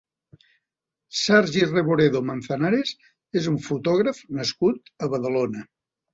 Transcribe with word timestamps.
Sergi 1.19 1.61
Reboredo 1.67 2.21
Manzanares 2.31 2.95
és 3.43 3.51
un 3.53 3.61
fotògraf 3.67 4.25
nascut 4.41 4.93
a 5.09 5.13
Badalona. 5.15 5.65